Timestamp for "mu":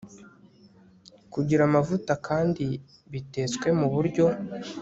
3.79-3.87